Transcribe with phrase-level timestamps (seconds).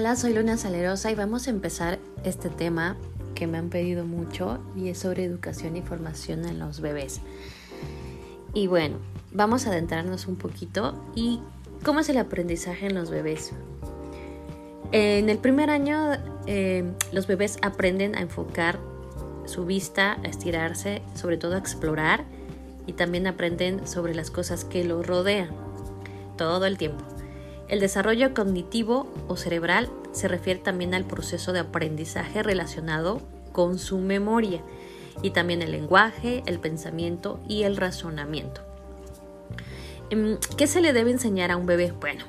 [0.00, 2.96] Hola, soy Luna Salerosa y vamos a empezar este tema
[3.34, 7.20] que me han pedido mucho y es sobre educación y formación en los bebés.
[8.54, 8.96] Y bueno,
[9.30, 11.42] vamos a adentrarnos un poquito y
[11.84, 13.52] cómo es el aprendizaje en los bebés.
[14.90, 16.12] En el primer año
[16.46, 18.78] eh, los bebés aprenden a enfocar
[19.44, 22.24] su vista, a estirarse, sobre todo a explorar
[22.86, 25.50] y también aprenden sobre las cosas que los rodean
[26.38, 27.04] todo el tiempo.
[27.70, 33.98] El desarrollo cognitivo o cerebral se refiere también al proceso de aprendizaje relacionado con su
[33.98, 34.60] memoria
[35.22, 38.62] y también el lenguaje, el pensamiento y el razonamiento.
[40.10, 41.92] Em, ¿Qué se le debe enseñar a un bebé?
[41.92, 42.24] Bueno,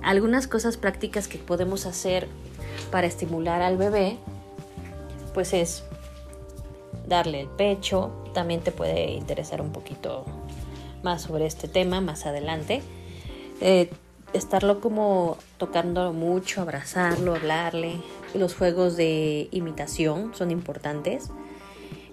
[0.00, 2.28] algunas cosas prácticas que podemos hacer
[2.92, 4.16] para estimular al bebé,
[5.34, 5.82] pues es
[7.08, 10.24] darle el pecho, también te puede interesar un poquito
[11.02, 12.80] más sobre este tema más adelante.
[13.60, 13.90] Eh,
[14.36, 17.96] estarlo como tocando mucho, abrazarlo, hablarle.
[18.34, 21.30] Los juegos de imitación son importantes.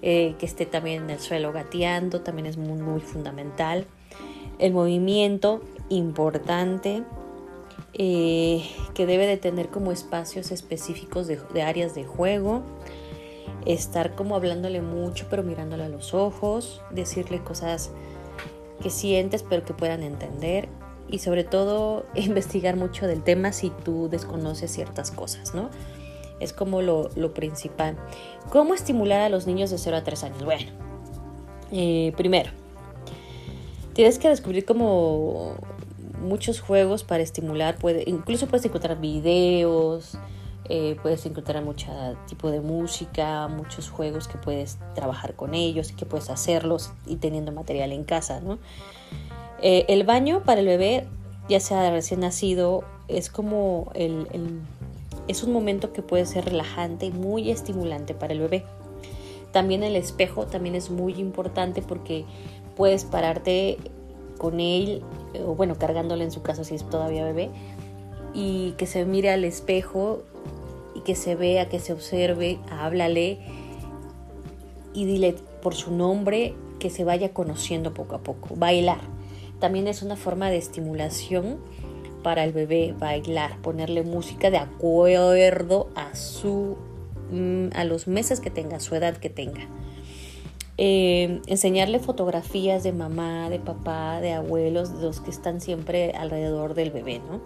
[0.05, 3.85] Eh, que esté también en el suelo gateando también es muy, muy fundamental.
[4.59, 7.03] El movimiento importante
[7.93, 12.63] eh, que debe de tener como espacios específicos de, de áreas de juego.
[13.65, 16.81] Estar como hablándole mucho pero mirándole a los ojos.
[16.91, 17.91] Decirle cosas
[18.81, 20.67] que sientes pero que puedan entender
[21.09, 25.69] y sobre todo investigar mucho del tema si tú desconoces ciertas cosas, ¿no?
[26.39, 27.95] Es como lo, principal.
[28.49, 30.43] ¿Cómo estimular a los niños de 0 a 3 años?
[30.43, 30.71] Bueno,
[31.71, 32.51] eh, primero,
[33.93, 35.55] tienes que descubrir como
[36.19, 40.17] muchos juegos para estimular, puede, incluso puedes encontrar videos,
[40.69, 41.91] eh, puedes encontrar mucho
[42.27, 47.17] tipo de música, muchos juegos que puedes trabajar con ellos y que puedes hacerlos y
[47.17, 48.59] teniendo material en casa, ¿no?
[49.65, 51.05] Eh, el baño para el bebé,
[51.47, 54.27] ya sea recién nacido, es como el,
[55.29, 58.65] es un momento que puede ser relajante y muy estimulante para el bebé.
[59.53, 62.25] También el espejo también es muy importante porque
[62.75, 63.77] puedes pararte
[64.37, 65.01] con él,
[65.47, 67.49] o bueno, cargándole en su casa si es todavía bebé,
[68.33, 70.23] y que se mire al espejo
[70.93, 73.39] y que se vea, que se observe, háblale
[74.93, 78.55] y dile por su nombre que se vaya conociendo poco a poco.
[78.57, 79.12] Bailar
[79.59, 81.57] también es una forma de estimulación
[82.23, 86.77] para el bebé bailar, ponerle música de acuerdo a su
[87.31, 89.67] mm, a los meses que tenga, su edad que tenga.
[90.77, 96.73] Eh, enseñarle fotografías de mamá, de papá, de abuelos, de los que están siempre alrededor
[96.73, 97.41] del bebé, ¿no?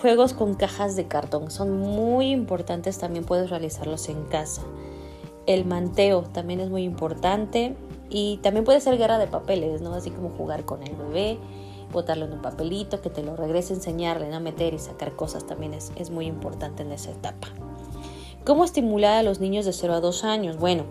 [0.00, 4.62] Juegos con cajas de cartón son muy importantes, también puedes realizarlos en casa.
[5.46, 7.74] El manteo también es muy importante.
[8.10, 9.94] Y también puede ser guerra de papeles, ¿no?
[9.94, 11.38] Así como jugar con el bebé,
[11.92, 14.40] botarlo en un papelito, que te lo regrese, enseñarle, ¿no?
[14.40, 17.48] Meter y sacar cosas también es, es muy importante en esa etapa.
[18.44, 20.56] ¿Cómo estimular a los niños de 0 a 2 años?
[20.56, 20.84] Bueno,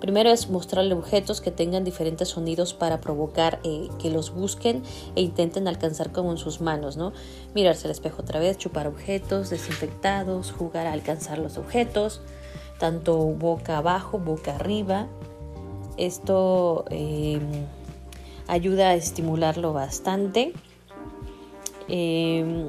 [0.00, 4.82] Primero es mostrarle objetos que tengan diferentes sonidos para provocar eh, que los busquen
[5.14, 7.12] e intenten alcanzar como en sus manos, ¿no?
[7.54, 12.20] Mirarse al espejo otra vez, chupar objetos desinfectados, jugar a alcanzar los objetos,
[12.78, 15.08] tanto boca abajo, boca arriba,
[15.96, 17.66] esto em,
[18.46, 20.52] ayuda a estimularlo bastante.
[21.88, 22.68] Em,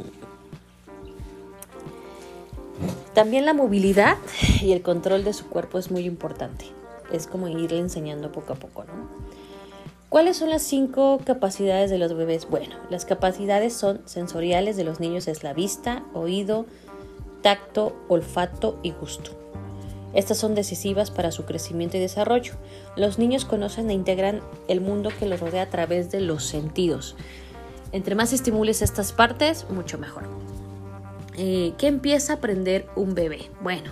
[3.13, 4.17] también la movilidad
[4.61, 6.65] y el control de su cuerpo es muy importante.
[7.11, 9.27] Es como irle enseñando poco a poco, ¿no?
[10.09, 12.47] ¿Cuáles son las cinco capacidades de los bebés?
[12.49, 16.65] Bueno, las capacidades son sensoriales de los niños es la vista, oído,
[17.41, 19.31] tacto, olfato y gusto.
[20.17, 22.53] Estas son decisivas para su crecimiento y desarrollo.
[22.95, 27.15] Los niños conocen e integran el mundo que los rodea a través de los sentidos.
[27.91, 30.23] Entre más estimules estas partes, mucho mejor.
[31.37, 33.51] Eh, ¿Qué empieza a aprender un bebé?
[33.61, 33.91] Bueno,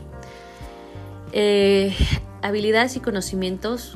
[1.32, 1.96] eh,
[2.42, 3.96] habilidades y conocimientos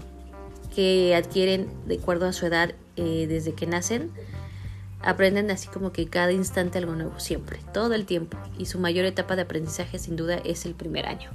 [0.75, 4.11] que adquieren de acuerdo a su edad eh, desde que nacen.
[5.01, 8.37] Aprenden así como que cada instante algo nuevo, siempre, todo el tiempo.
[8.59, 11.31] Y su mayor etapa de aprendizaje sin duda es el primer año.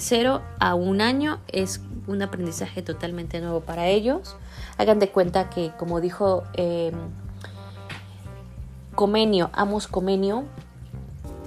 [0.00, 4.36] Cero a un año es un aprendizaje totalmente nuevo para ellos.
[4.78, 6.94] Hagan de cuenta que, como dijo em,
[8.94, 10.44] Comenio, Amos Comenio,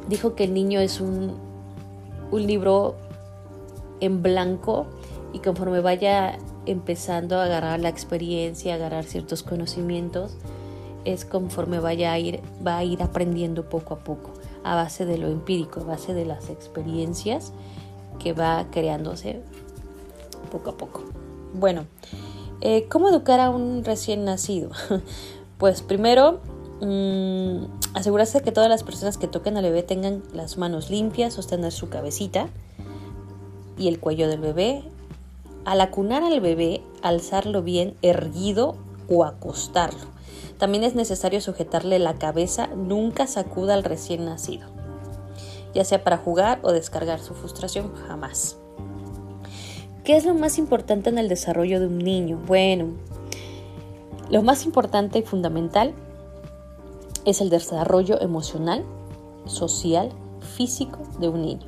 [0.07, 1.36] dijo que el niño es un,
[2.31, 2.95] un libro
[4.00, 4.88] en blanco
[5.33, 10.38] y conforme vaya empezando a agarrar la experiencia, a agarrar ciertos conocimientos,
[11.03, 14.31] es conforme vaya a ir, va a ir aprendiendo poco a poco,
[14.63, 17.53] a base de lo empírico, a base de las experiencias
[18.17, 19.41] que va creándose
[20.51, 21.03] poco a poco.
[21.53, 21.85] Bueno,
[22.62, 24.71] eh, ¿cómo educar a un recién nacido?
[25.57, 26.39] pues primero
[26.81, 31.71] mm, asegurarse que todas las personas que toquen al bebé tengan las manos limpias, sostener
[31.71, 32.50] su cabecita
[33.77, 34.83] y el cuello del bebé.
[35.65, 38.75] Al acunar al bebé, alzarlo bien erguido
[39.09, 40.15] o acostarlo.
[40.57, 44.68] También es necesario sujetarle la cabeza, nunca sacuda al recién nacido,
[45.75, 48.57] ya sea para jugar o descargar su frustración, jamás.
[50.04, 52.42] ¿Qué es lo más importante en el desarrollo de un niño?
[52.48, 52.94] Bueno,
[54.31, 55.94] lo más importante y fundamental
[57.25, 58.86] es el desarrollo emocional,
[59.45, 60.12] social,
[60.56, 61.68] físico de un niño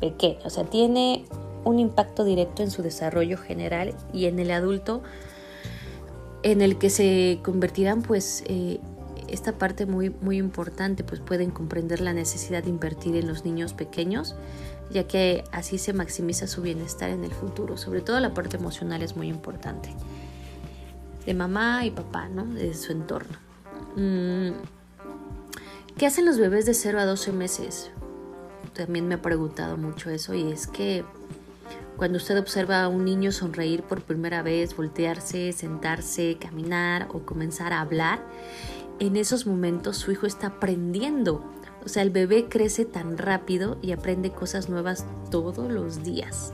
[0.00, 0.38] pequeño.
[0.44, 1.24] O sea, tiene
[1.64, 5.02] un impacto directo en su desarrollo general y en el adulto
[6.42, 8.80] en el que se convertirán pues eh,
[9.28, 13.72] esta parte muy, muy importante pues pueden comprender la necesidad de invertir en los niños
[13.72, 14.34] pequeños
[14.90, 19.02] ya que así se maximiza su bienestar en el futuro sobre todo la parte emocional
[19.02, 19.94] es muy importante
[21.26, 22.46] de mamá y papá ¿no?
[22.46, 23.36] de su entorno
[23.96, 24.50] mm,
[25.96, 27.90] ¿qué hacen los bebés de 0 a 12 meses?
[28.72, 31.04] también me ha preguntado mucho eso y es que
[31.98, 37.72] cuando usted observa a un niño sonreír por primera vez, voltearse, sentarse, caminar o comenzar
[37.72, 38.20] a hablar,
[39.00, 41.44] en esos momentos su hijo está aprendiendo.
[41.84, 46.52] O sea, el bebé crece tan rápido y aprende cosas nuevas todos los días.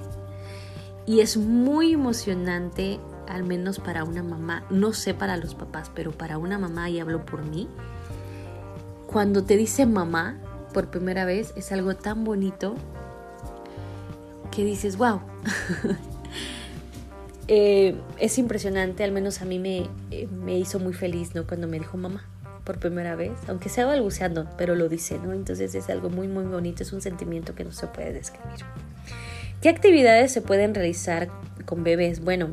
[1.06, 6.12] Y es muy emocionante, al menos para una mamá, no sé para los papás, pero
[6.12, 7.68] para una mamá, y hablo por mí,
[9.06, 10.38] cuando te dice mamá
[10.72, 12.74] por primera vez, es algo tan bonito
[14.50, 15.20] que dices, wow.
[17.46, 21.46] Eh, es impresionante, al menos a mí me, eh, me, hizo muy feliz, ¿no?
[21.46, 22.24] Cuando me dijo mamá
[22.64, 25.32] por primera vez, aunque sea balbuceando, pero lo dice, ¿no?
[25.32, 28.64] Entonces es algo muy, muy bonito, es un sentimiento que no se puede describir.
[29.60, 31.28] ¿Qué actividades se pueden realizar
[31.64, 32.20] con bebés?
[32.20, 32.50] Bueno,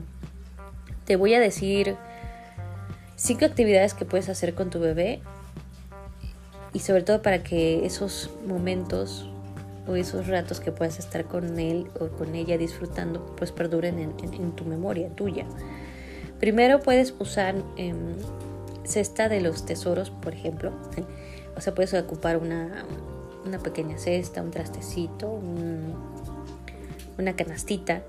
[1.06, 1.96] te voy a decir
[3.16, 5.22] cinco actividades que puedes hacer con tu bebé
[6.74, 9.30] y sobre todo para que esos momentos
[9.88, 14.52] o esos ratos que puedas estar con él o con ella disfrutando, pues perduren en,
[14.54, 15.46] tu memoria tuya.
[16.40, 18.16] Primero puedes usar em,
[18.84, 20.72] cesta de los tesoros, por ejemplo.
[21.54, 22.86] O sea, puedes ocupar una,
[23.46, 25.30] una pequeña cesta, un trastecito,
[27.20, 28.04] una canastita,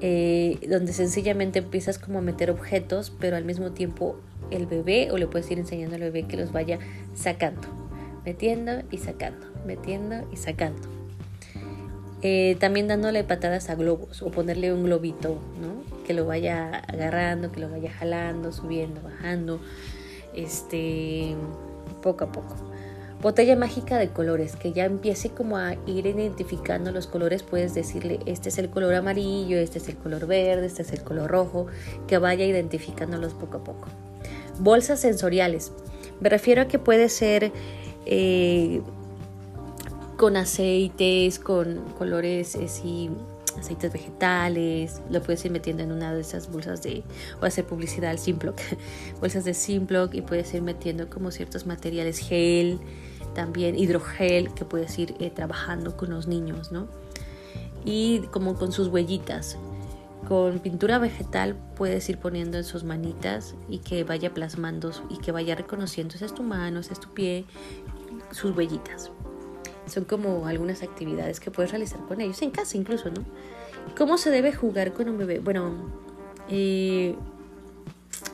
[0.00, 4.16] eh, donde sencillamente empiezas como a meter objetos, pero al mismo tiempo
[4.50, 6.78] el bebé, o le puedes ir enseñando al bebé que los vaya
[7.14, 7.68] sacando,
[8.24, 10.88] metiendo y sacando metiendo y sacando.
[12.22, 15.97] Eh, también dándole patadas a globos o ponerle un globito, ¿no?
[16.08, 19.60] Que lo vaya agarrando, que lo vaya jalando, subiendo, bajando,
[20.34, 21.36] este,
[22.02, 22.56] poco a poco.
[23.20, 28.20] Botella mágica de colores, que ya empiece como a ir identificando los colores, puedes decirle,
[28.24, 31.66] este es el color amarillo, este es el color verde, este es el color rojo,
[32.06, 33.88] que vaya identificándolos poco a poco.
[34.60, 35.72] Bolsas sensoriales,
[36.20, 37.52] me refiero a que puede ser
[38.06, 38.80] eh,
[40.16, 43.10] con aceites, con colores así,
[43.52, 47.02] aceites vegetales, lo puedes ir metiendo en una de esas bolsas de,
[47.40, 48.58] o hacer publicidad al Simplock,
[49.20, 52.78] bolsas de Simplock y puedes ir metiendo como ciertos materiales gel,
[53.34, 56.88] también hidrogel que puedes ir eh, trabajando con los niños, ¿no?
[57.84, 59.56] Y como con sus huellitas.
[60.26, 65.32] Con pintura vegetal puedes ir poniendo en sus manitas y que vaya plasmando y que
[65.32, 67.46] vaya reconociendo, esa es tu mano, ese es tu pie,
[68.32, 69.10] sus huellitas.
[69.88, 73.24] Son como algunas actividades que puedes realizar con ellos, en casa incluso, ¿no?
[73.96, 75.40] ¿Cómo se debe jugar con un bebé?
[75.40, 75.90] Bueno,
[76.48, 77.16] eh,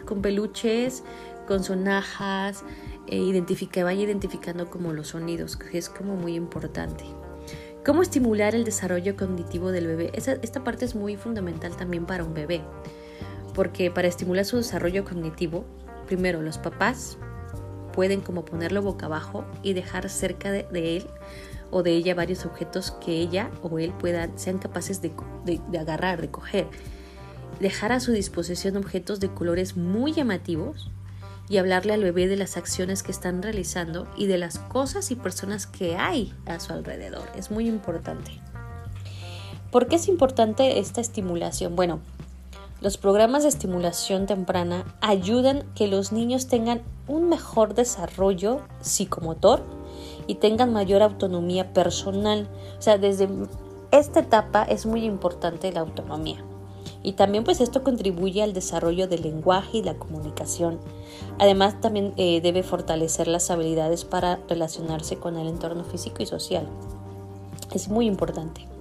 [0.05, 1.03] con peluches,
[1.47, 2.65] con sonajas,
[3.07, 3.43] eh,
[3.83, 7.05] vaya identificando como los sonidos, que es como muy importante.
[7.85, 10.11] ¿Cómo estimular el desarrollo cognitivo del bebé?
[10.15, 12.63] esta parte es muy fundamental también para un bebé,
[13.55, 15.65] porque para estimular su desarrollo cognitivo,
[16.07, 17.19] primero los papás
[17.95, 21.07] pueden como ponerlo boca abajo y dejar cerca de, él
[21.71, 25.13] o de ella varios objetos que ella o él puedan, sean capaces de,
[25.45, 26.67] de, agarrar, de coger.
[27.61, 30.91] Dejar a su disposición objetos de colores muy llamativos
[31.49, 35.15] y hablarle al bebé de las acciones que están realizando y de las cosas y
[35.15, 37.29] personas que hay a su alrededor.
[37.37, 38.33] Es muy importante.
[39.71, 41.77] ¿Por qué es importante esta estimulación?
[41.77, 42.01] Bueno,
[42.81, 49.63] los programas de estimulación temprana ayudan que los niños tengan un mejor desarrollo psicomotor
[50.27, 52.49] y tengan mayor autonomía personal.
[52.79, 53.29] O sea, desde
[53.91, 56.45] esta etapa es muy importante la autonomía.
[57.03, 60.79] Y también pues esto contribuye al desarrollo del lenguaje y la comunicación.
[61.39, 66.67] Además también eh, debe fortalecer las habilidades para relacionarse con el entorno físico y social.
[67.75, 68.74] Es muy importante.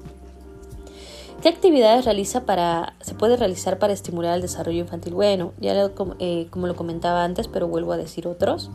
[1.42, 5.13] ¿Qué actividades realiza para, se puede realizar para estimular el desarrollo infantil?
[5.13, 5.74] Bueno, ya
[6.20, 8.70] eh, como lo comentaba antes, pero vuelvo a decir otros.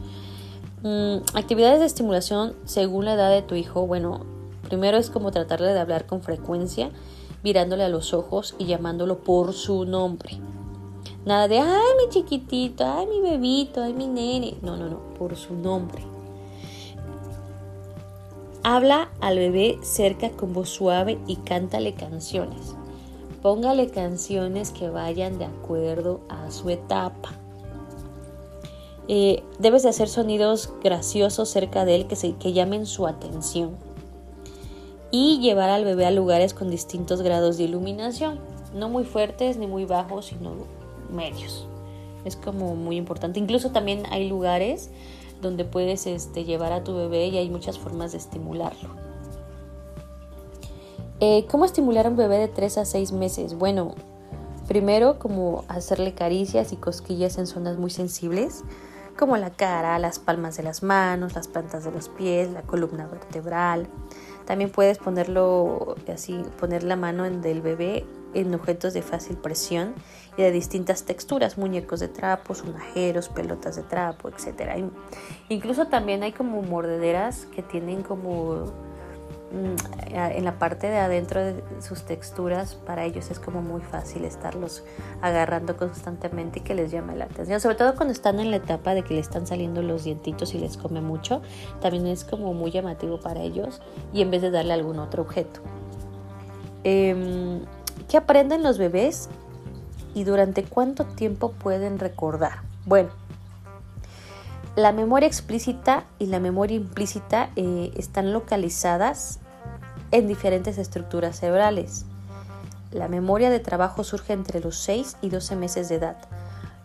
[0.82, 3.86] Mm, actividades de estimulación según la edad de tu hijo.
[3.86, 4.26] Bueno,
[4.68, 6.90] primero es como tratarle de hablar con frecuencia,
[7.42, 10.38] mirándole a los ojos y llamándolo por su nombre.
[11.24, 14.56] Nada de, ay, mi chiquitito, ay, mi bebito, ay, mi nene.
[14.62, 16.17] No, no, no, por su nombre.
[18.70, 22.74] Habla al bebé cerca con voz suave y cántale canciones.
[23.40, 27.30] Póngale canciones que vayan de acuerdo a su etapa.
[29.08, 33.74] Eh, debes de hacer sonidos graciosos cerca de él que, se, que llamen su atención.
[35.10, 38.38] Y llevar al bebé a lugares con distintos grados de iluminación.
[38.74, 40.52] No muy fuertes ni muy bajos, sino
[41.10, 41.66] medios.
[42.26, 43.40] Es como muy importante.
[43.40, 44.90] Incluso también hay lugares
[45.40, 48.90] donde puedes este, llevar a tu bebé y hay muchas formas de estimularlo.
[51.20, 53.54] Eh, ¿Cómo estimular a un bebé de 3 a 6 meses?
[53.54, 53.94] Bueno,
[54.68, 58.62] primero como hacerle caricias y cosquillas en zonas muy sensibles,
[59.18, 63.08] como la cara, las palmas de las manos, las plantas de los pies, la columna
[63.08, 63.88] vertebral.
[64.46, 69.94] También puedes ponerlo así, poner la mano en del bebé en objetos de fácil presión
[70.36, 74.84] y de distintas texturas, muñecos de trapo, sonajeros, pelotas de trapo, etc.
[75.48, 78.66] Incluso también hay como mordederas que tienen como
[79.52, 84.24] mm, en la parte de adentro de sus texturas, para ellos es como muy fácil
[84.24, 84.84] estarlos
[85.22, 87.58] agarrando constantemente y que les llame la atención.
[87.60, 90.58] Sobre todo cuando están en la etapa de que le están saliendo los dientitos y
[90.58, 91.42] les come mucho,
[91.80, 93.80] también es como muy llamativo para ellos
[94.12, 95.60] y en vez de darle algún otro objeto.
[96.84, 97.60] Em,
[98.06, 99.28] ¿Qué aprenden los bebés
[100.14, 102.62] y durante cuánto tiempo pueden recordar?
[102.86, 103.10] Bueno,
[104.76, 109.40] la memoria explícita y la memoria implícita eh, están localizadas
[110.10, 112.04] en diferentes estructuras cerebrales.
[112.92, 116.16] La memoria de trabajo surge entre los 6 y 12 meses de edad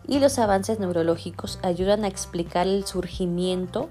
[0.06, 3.88] y los avances neurológicos ayudan a explicar el surgimiento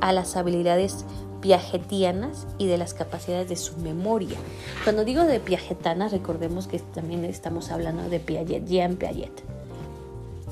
[0.00, 1.04] a las habilidades
[1.40, 4.36] piagetianas y de las capacidades de su memoria.
[4.84, 9.42] Cuando digo de piagetanas, recordemos que también estamos hablando de Piaget, Jean Piaget.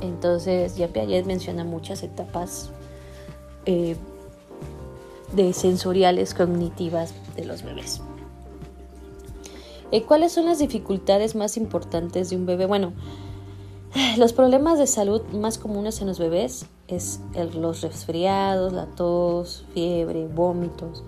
[0.00, 2.70] Entonces, Jean Piaget menciona muchas etapas
[3.64, 3.96] eh,
[5.32, 8.00] de sensoriales cognitivas de los bebés.
[9.92, 12.66] Eh, ¿Cuáles son las dificultades más importantes de un bebé?
[12.66, 12.92] Bueno,
[14.18, 17.20] los problemas de salud más comunes en los bebés es
[17.54, 21.04] los resfriados, la tos, fiebre, vómitos.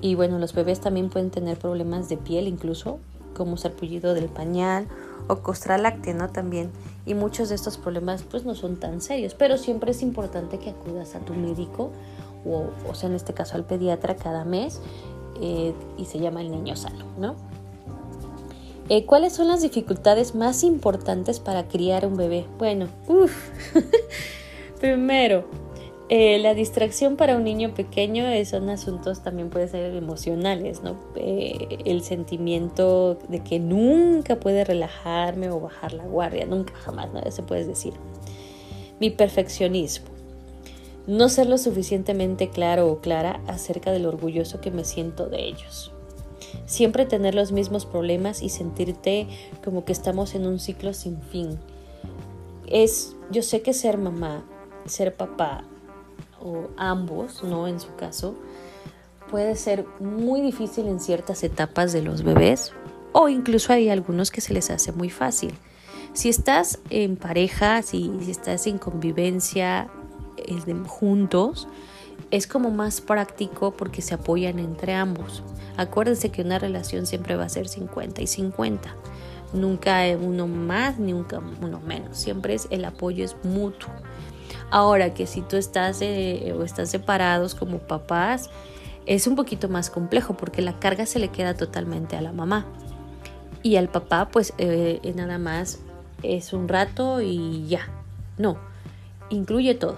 [0.00, 2.98] Y bueno, los bebés también pueden tener problemas de piel incluso,
[3.34, 4.88] como sarpullido del pañal
[5.28, 6.28] o costral láctea, ¿no?
[6.28, 6.70] También.
[7.06, 10.70] Y muchos de estos problemas pues no son tan serios, pero siempre es importante que
[10.70, 11.90] acudas a tu médico
[12.44, 14.80] o, o sea, en este caso al pediatra cada mes
[15.40, 17.34] eh, y se llama el niño sano, ¿no?
[18.88, 22.46] Eh, ¿Cuáles son las dificultades más importantes para criar un bebé?
[22.58, 23.32] Bueno, uff,
[24.80, 25.44] primero,
[26.08, 30.98] eh, la distracción para un niño pequeño son asuntos también pueden ser emocionales, ¿no?
[31.14, 37.20] Eh, el sentimiento de que nunca puede relajarme o bajar la guardia, nunca jamás, ¿no?
[37.20, 37.92] Eso puedes decir.
[38.98, 40.06] Mi perfeccionismo.
[41.06, 45.92] No ser lo suficientemente claro o clara acerca del orgulloso que me siento de ellos
[46.66, 49.28] siempre tener los mismos problemas y sentirte
[49.64, 51.58] como que estamos en un ciclo sin fin.
[52.66, 54.44] Es, yo sé que ser mamá,
[54.86, 55.64] ser papá
[56.40, 57.68] o ambos, ¿no?
[57.68, 58.34] En su caso,
[59.30, 62.72] puede ser muy difícil en ciertas etapas de los bebés
[63.12, 65.54] o incluso hay algunos que se les hace muy fácil.
[66.12, 69.88] Si estás en pareja, si, si estás en convivencia
[70.86, 71.68] juntos,
[72.30, 75.42] es como más práctico porque se apoyan entre ambos.
[75.76, 78.94] Acuérdense que una relación siempre va a ser 50 y 50.
[79.52, 82.18] Nunca uno más ni nunca uno menos.
[82.18, 83.90] Siempre es el apoyo es mutuo.
[84.70, 88.50] Ahora que si tú estás eh, o estás separados como papás,
[89.06, 92.66] es un poquito más complejo porque la carga se le queda totalmente a la mamá.
[93.62, 95.80] Y al papá, pues eh, nada más
[96.22, 97.88] es un rato y ya.
[98.38, 98.58] No,
[99.28, 99.96] incluye todo.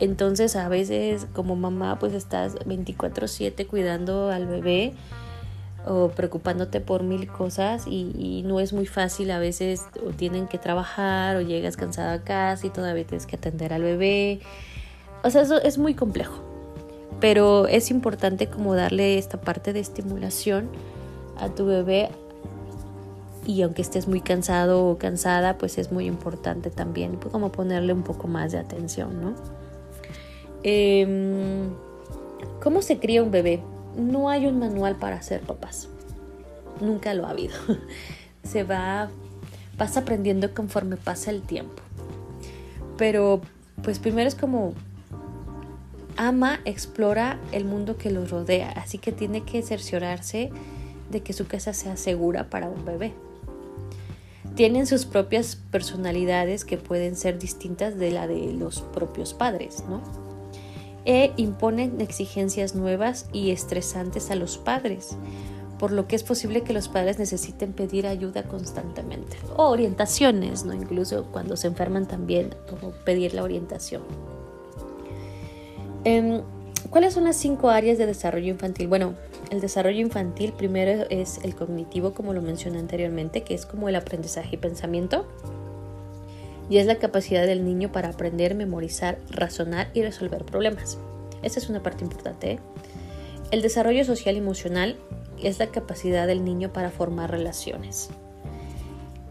[0.00, 4.92] Entonces a veces como mamá pues estás 24/7 cuidando al bebé
[5.86, 10.58] o preocupándote por mil cosas y, no es muy fácil a veces o tienen que
[10.58, 14.40] trabajar o llegas cansada a casa y todavía tienes que atender al bebé.
[15.22, 16.42] O sea, eso es muy complejo.
[17.20, 20.68] Pero es importante como darle esta parte de estimulación
[21.38, 22.10] a tu bebé
[23.46, 28.02] y aunque estés muy cansado o cansada, pues es muy importante también como ponerle un
[28.02, 29.34] poco más de atención, ¿no?
[30.62, 31.70] Em,
[32.62, 33.62] ¿Cómo se cría un bebé?
[33.96, 35.88] No hay un manual para ser papás.
[36.80, 37.54] nunca lo ha habido.
[38.42, 39.08] Se va,
[39.78, 41.82] vas aprendiendo conforme pasa el tiempo.
[42.96, 43.40] Pero
[43.82, 44.74] pues primero es como
[46.16, 50.50] ama, explora el mundo que los rodea, así que tiene que cerciorarse
[51.10, 53.12] de que su casa sea segura para un bebé.
[54.54, 60.00] Tienen sus propias personalidades que pueden ser distintas de la de los propios padres, ¿no?
[61.04, 65.16] E imponen exigencias nuevas y estresantes a los padres,
[65.78, 70.72] por lo que es posible que los padres necesiten pedir ayuda constantemente o orientaciones, ¿no?
[70.72, 74.02] Incluso cuando se enferman también, como pedir la orientación.
[76.04, 76.42] Em,
[76.90, 78.88] ¿Cuáles son las cinco áreas de desarrollo infantil?
[78.88, 79.14] Bueno,
[79.50, 83.96] el desarrollo infantil primero es el cognitivo, como lo mencioné anteriormente, que es como el
[83.96, 85.26] aprendizaje y pensamiento.
[86.70, 90.98] Y es la capacidad del niño para aprender, memorizar, razonar y resolver problemas.
[91.42, 92.52] Esa es una parte importante.
[92.52, 92.58] ¿eh?
[93.50, 94.96] El desarrollo social y emocional
[95.42, 98.08] es la capacidad del niño para formar relaciones.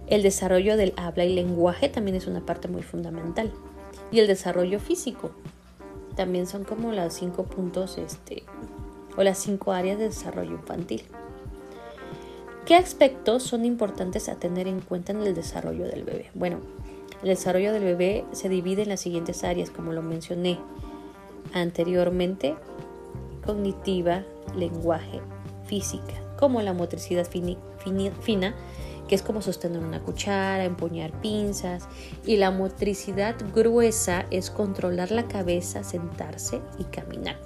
[0.07, 3.51] El desarrollo del habla y lenguaje también es una parte muy fundamental.
[4.11, 5.31] Y el desarrollo físico,
[6.15, 8.43] también son como los cinco puntos este,
[9.17, 11.03] o las cinco áreas de desarrollo infantil.
[12.65, 16.29] ¿Qué aspectos son importantes a tener en cuenta en el desarrollo del bebé?
[16.33, 16.59] Bueno,
[17.21, 20.59] el desarrollo del bebé se divide en las siguientes áreas, como lo mencioné
[21.53, 22.55] anteriormente,
[23.45, 24.23] cognitiva,
[24.55, 25.21] lenguaje,
[25.65, 28.55] física, como la motricidad fina,
[29.07, 31.87] que es como sostener una cuchara, empuñar pinzas,
[32.25, 37.37] y la motricidad gruesa es controlar la cabeza, sentarse y caminar.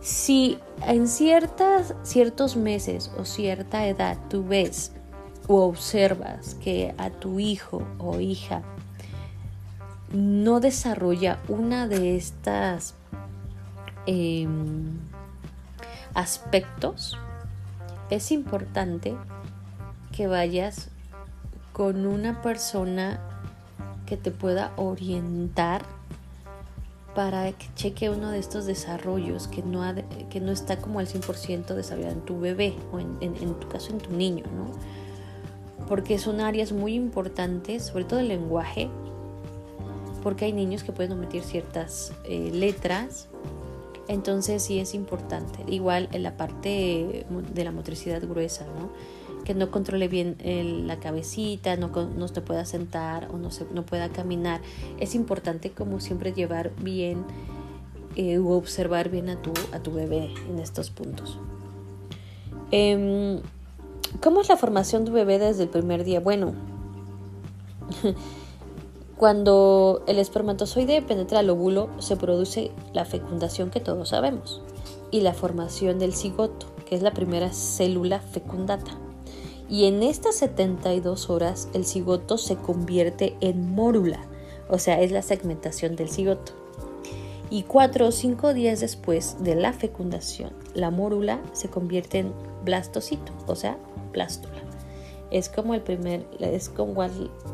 [0.00, 4.90] Si en ciertas, ciertos meses o cierta edad tú ves
[5.46, 8.62] o observas que a tu hijo o hija
[10.12, 12.94] no desarrolla una de estas
[14.06, 14.98] em,
[16.14, 17.18] aspectos,
[18.10, 19.16] es importante
[20.14, 20.88] que vayas
[21.72, 23.20] con una persona
[24.06, 25.82] que te pueda orientar
[27.14, 29.82] para que cheque uno de estos desarrollos que no,
[30.30, 33.98] que no está como al 100% desarrollado en tu bebé o en, tu caso en
[33.98, 35.86] tu niño, ¿no?
[35.86, 38.88] Porque son áreas muy importantes, sobre todo el lenguaje,
[40.22, 43.28] porque hay niños que pueden omitir ciertas eh, letras,
[44.08, 45.64] entonces sí es importante.
[45.68, 48.90] Igual en la parte de la motricidad gruesa, ¿no?
[49.44, 50.36] que no controle bien
[50.86, 54.60] la cabecita, no, no se pueda sentar o no, se, no pueda caminar.
[54.98, 57.24] Es importante como siempre llevar bien
[58.16, 61.38] eh, o observar bien a tu, a tu bebé en estos puntos.
[62.70, 63.40] Em,
[64.22, 66.20] ¿Cómo es la formación de tu bebé desde el primer día?
[66.20, 66.54] Bueno,
[69.22, 74.62] cuando el espermatozoide penetra el óvulo se produce la fecundación que todos sabemos
[75.12, 78.98] y la formación del cigoto, que es la primera célula fecundata
[79.70, 84.26] y en estas 72 horas el cigoto se convierte en mórula,
[84.68, 86.54] o sea, es la segmentación del cigoto.
[87.48, 92.32] Y cuatro o cinco días después de la fecundación, la mórula se convierte en
[92.64, 93.78] blastocito, o sea,
[94.10, 94.51] plástula.
[95.32, 97.02] Es como el primer, es como,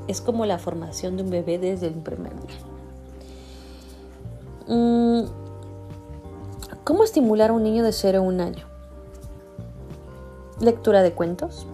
[0.08, 2.56] es como la formación de un bebé desde el primer día.
[4.66, 5.26] Mm,
[6.82, 8.66] ¿Cómo estimular a un niño de 0 a un año?
[10.60, 11.68] Lectura de cuentos,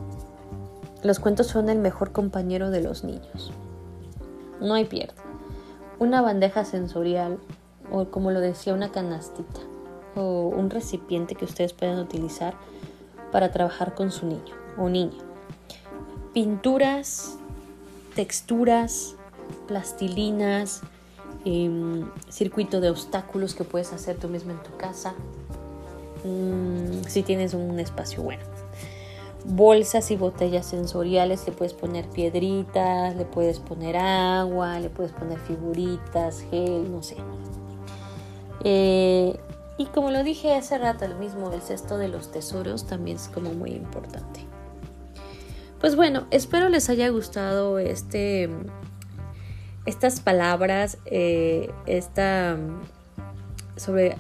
[1.03, 3.51] los cuentos son el mejor compañero de los niños.
[4.61, 5.15] No hay pierde.
[5.99, 7.39] Una bandeja sensorial,
[7.91, 9.61] o como lo decía, una canastita,
[10.17, 12.55] o un recipiente que ustedes puedan utilizar
[13.33, 15.19] para trabajar con su niño o niña.
[16.35, 17.39] Pinturas,
[18.15, 19.15] texturas,
[19.67, 20.83] plastilinas,
[21.45, 25.15] em, circuito de obstáculos que puedes hacer tú mismo en tu casa,
[26.25, 28.43] mm, si tienes un espacio bueno
[29.45, 35.39] bolsas y botellas sensoriales, le puedes poner piedritas, le puedes poner agua, le puedes poner
[35.41, 37.17] figuritas, gel, no sé.
[38.65, 39.39] Eh,
[39.77, 43.29] y como lo dije hace rato, el mismo, el cesto de los tesoros también es
[43.29, 44.41] como muy importante.
[45.85, 48.49] Pues bueno, espero les haya gustado este,
[49.85, 52.57] estas palabras, eh, esta
[53.77, 54.17] sobre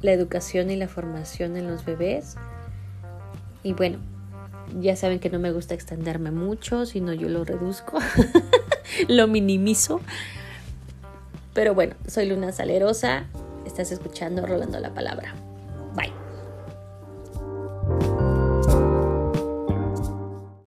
[0.00, 2.36] la educación y la formación en los bebés.
[3.64, 3.98] Y bueno,
[4.78, 7.98] ya saben que no me gusta extenderme mucho, sino yo lo reduzco,
[9.08, 10.00] lo minimizo.
[11.52, 13.24] Pero bueno, soy Luna Salerosa,
[13.66, 15.34] estás escuchando Rolando la Palabra.